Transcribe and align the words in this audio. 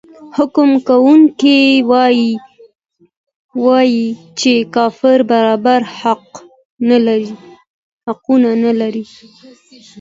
حکم 0.37 0.69
کوونکی 0.87 1.57
وايي 3.63 4.03
چې 4.39 4.53
کافر 4.75 5.17
برابر 5.31 5.79
حقوق 5.99 6.33
نلري. 8.67 9.05